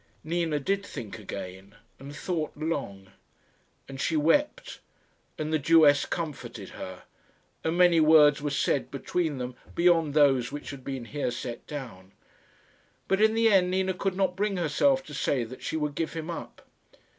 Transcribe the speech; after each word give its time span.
Nina 0.23 0.59
did 0.59 0.83
think 0.83 1.19
again, 1.19 1.75
and 1.99 2.15
thought 2.15 2.57
long. 2.57 3.11
And 3.87 4.01
she 4.01 4.17
wept, 4.17 4.79
and 5.37 5.53
the 5.53 5.59
Jewess 5.59 6.07
comforted 6.07 6.69
her, 6.69 7.03
and 7.63 7.77
many 7.77 7.99
words 7.99 8.41
were 8.41 8.49
said 8.49 8.89
between 8.89 9.37
them 9.37 9.53
beyond 9.75 10.15
those 10.15 10.51
which 10.51 10.71
have 10.71 10.83
been 10.83 11.05
here 11.05 11.29
set 11.29 11.67
down; 11.67 12.13
but, 13.07 13.21
in 13.21 13.35
the 13.35 13.47
end, 13.53 13.69
Nina 13.69 13.93
could 13.93 14.15
not 14.15 14.35
bring 14.35 14.57
herself 14.57 15.03
to 15.03 15.13
say 15.13 15.43
that 15.43 15.61
she 15.61 15.77
would 15.77 15.93
give 15.93 16.13
him 16.13 16.31
up. 16.31 16.65